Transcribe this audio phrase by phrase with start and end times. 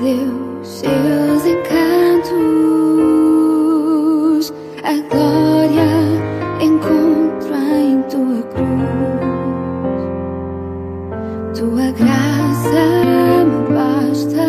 [0.00, 2.32] Perdeu seus encantos,
[4.82, 5.92] a glória
[6.60, 8.78] encontro em tua cruz,
[11.58, 12.82] tua graça
[13.44, 14.44] me basta,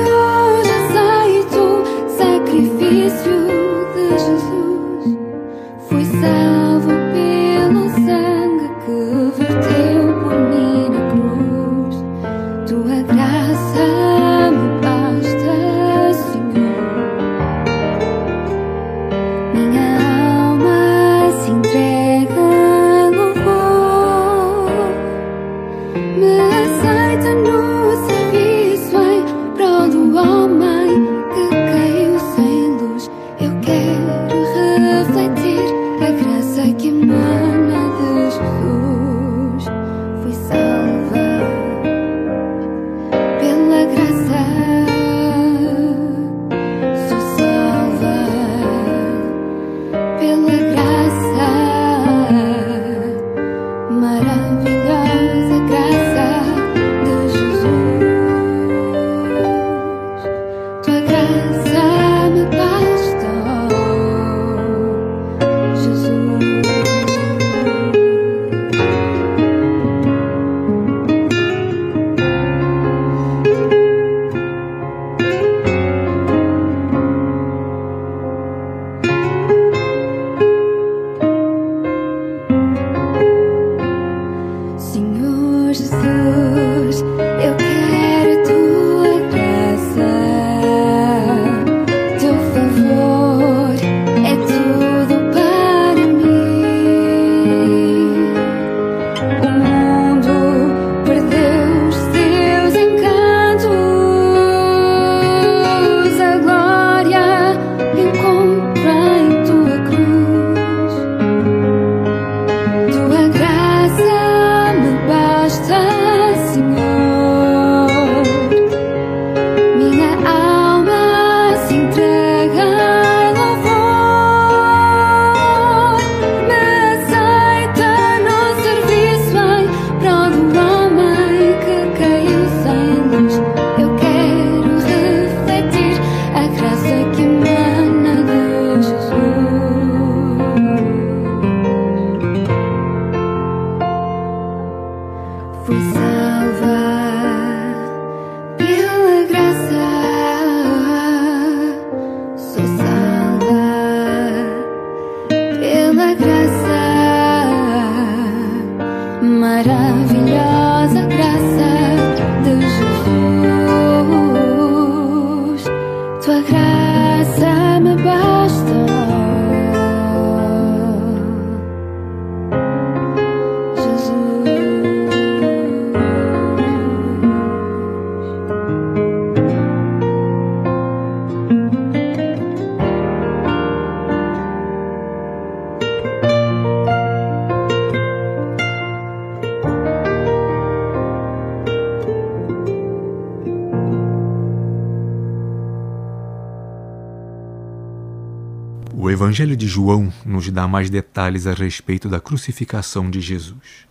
[199.19, 203.85] Evangelho de João nos dá mais detalhes a respeito da crucificação de Jesus.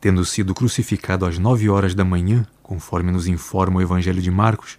[0.00, 4.78] Tendo sido crucificado às nove horas da manhã, conforme nos informa o Evangelho de Marcos,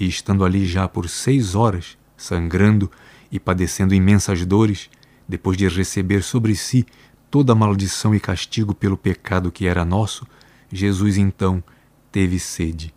[0.00, 2.90] e estando ali já por seis horas, sangrando
[3.30, 4.88] e padecendo imensas dores,
[5.28, 6.86] depois de receber sobre si
[7.30, 10.26] toda a maldição e castigo pelo pecado que era nosso,
[10.72, 11.62] Jesus então
[12.10, 12.94] teve sede.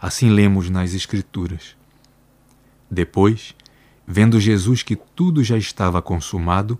[0.00, 1.76] Assim lemos nas Escrituras.
[2.90, 3.54] Depois,
[4.06, 6.78] vendo Jesus que tudo já estava consumado,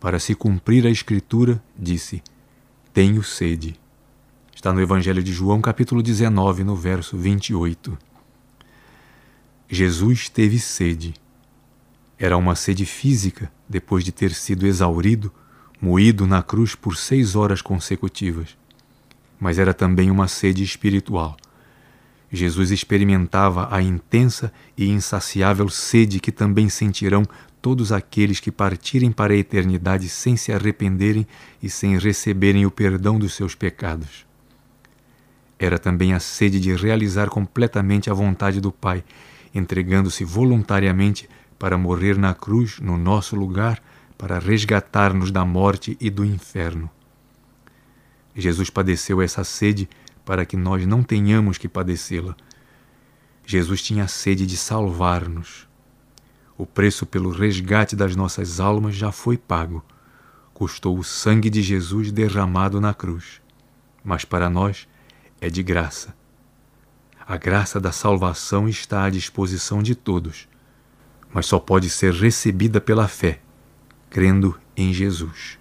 [0.00, 2.22] para se cumprir a Escritura, disse:
[2.92, 3.78] Tenho sede.
[4.54, 7.96] Está no Evangelho de João, capítulo 19, no verso 28.
[9.68, 11.14] Jesus teve sede.
[12.18, 15.32] Era uma sede física, depois de ter sido exaurido,
[15.80, 18.56] moído na cruz por seis horas consecutivas.
[19.38, 21.36] Mas era também uma sede espiritual.
[22.36, 27.24] Jesus experimentava a intensa e insaciável sede que também sentirão
[27.62, 31.26] todos aqueles que partirem para a eternidade sem se arrependerem
[31.62, 34.26] e sem receberem o perdão dos seus pecados.
[35.58, 39.02] Era também a sede de realizar completamente a vontade do Pai,
[39.54, 41.28] entregando-se voluntariamente
[41.58, 43.82] para morrer na cruz no nosso lugar,
[44.18, 46.90] para resgatar-nos da morte e do inferno.
[48.34, 49.88] Jesus padeceu essa sede
[50.26, 52.36] para que nós não tenhamos que padecê-la.
[53.46, 55.68] Jesus tinha sede de salvar-nos.
[56.58, 59.84] O preço pelo resgate das nossas almas já foi pago.
[60.52, 63.40] Custou o sangue de Jesus derramado na cruz.
[64.02, 64.88] Mas para nós,
[65.40, 66.12] é de graça.
[67.24, 70.48] A graça da salvação está à disposição de todos,
[71.32, 73.40] mas só pode ser recebida pela fé,
[74.10, 75.58] crendo em Jesus.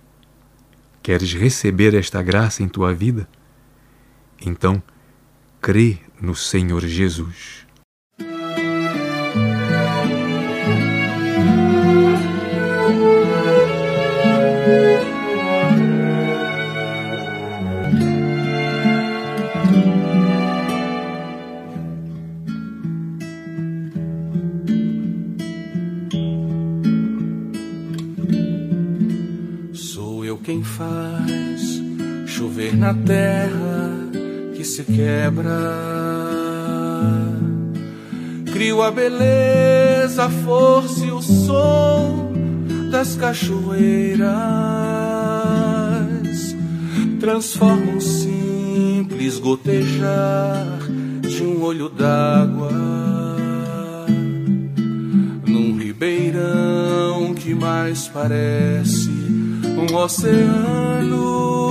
[1.03, 3.27] Queres receber esta graça em tua vida?
[4.41, 4.81] Então,
[5.61, 7.65] crê no Senhor Jesus.
[30.45, 31.81] quem faz
[32.27, 33.75] chover na terra
[34.75, 35.57] se quebra.
[38.51, 42.33] Crio a beleza, a força e o som
[42.92, 44.27] das cachoeiras.
[47.22, 50.66] Transforma um simples gotejar
[51.22, 52.72] de um olho d'água
[55.48, 61.64] num ribeirão que mais parece um oceano.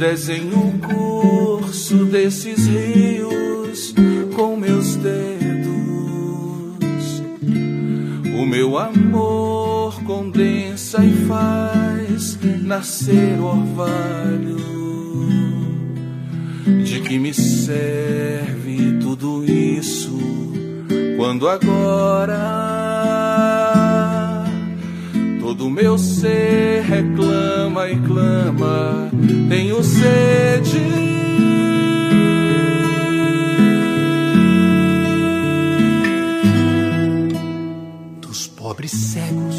[0.00, 3.94] Desenho o curso desses rios
[4.34, 5.70] com meus dedos.
[8.34, 14.56] O meu amor condensa e faz nascer o orvalho.
[16.82, 20.18] De que me serve tudo isso
[21.18, 22.69] quando agora
[25.50, 29.10] Todo meu ser reclama e clama,
[29.48, 30.78] tenho sede.
[38.20, 39.56] Dos pobres cegos,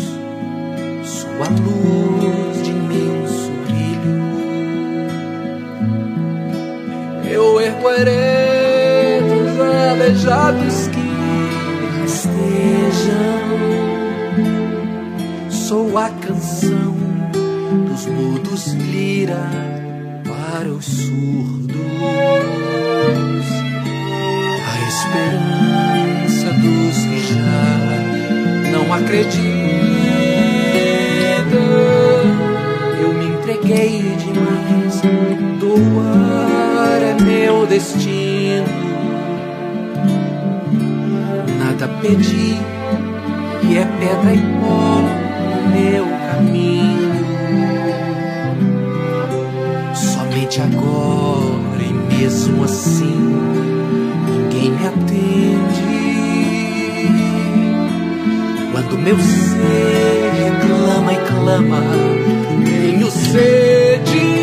[1.04, 4.16] sou a luz de imenso brilho.
[7.30, 9.60] Eu ergo heredos
[9.92, 10.88] aleijados
[15.72, 16.98] sou a canção
[17.88, 19.40] dos mudos lira
[20.28, 21.78] para os surdos,
[24.68, 27.70] a esperança dos que já
[28.74, 29.42] não acreditam.
[33.01, 35.01] Eu me entreguei demais,
[35.58, 38.68] doar é meu destino.
[41.58, 42.60] Nada pedi
[43.63, 45.21] e é pedra e pó
[52.41, 53.38] mesmo assim
[54.25, 55.91] ninguém me atende.
[58.71, 61.83] Quando meu ser reclama e clama,
[62.65, 64.41] tenho sede.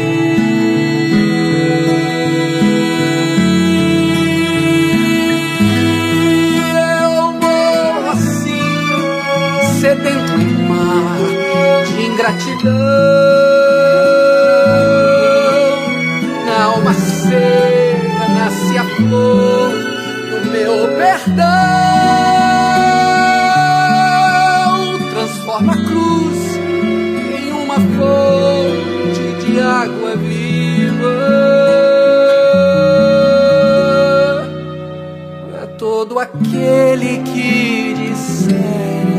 [12.18, 12.74] gratidão.
[12.74, 13.27] Na
[25.58, 26.56] transforma cruz
[27.36, 31.16] em uma fonte de água viva.
[35.50, 38.54] Para todo aquele que disser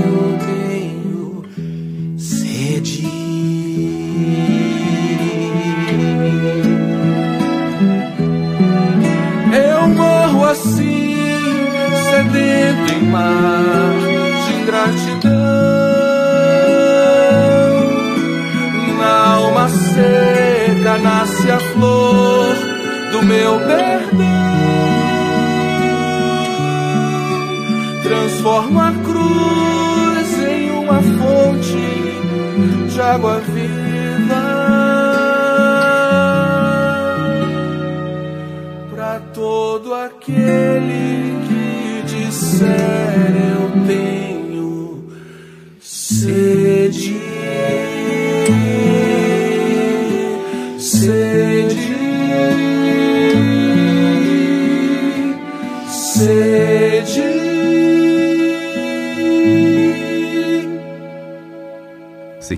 [0.05, 1.43] eu tenho
[2.17, 3.07] sede.
[9.51, 11.15] Eu morro assim,
[12.09, 13.78] sedento em mar.
[23.49, 24.29] Meu perdão.
[28.03, 34.59] transforma a cruz em uma fonte de água viva
[38.91, 42.98] para todo aquele que disser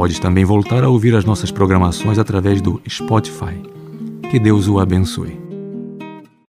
[0.00, 3.60] Podes também voltar a ouvir as nossas programações através do Spotify.
[4.30, 5.49] Que Deus o abençoe.